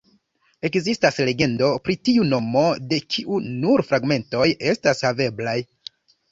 [0.69, 2.65] Ekzistas legendo pri tiu nomo,
[2.95, 5.59] de kiu nur fragmentoj estas haveblaj.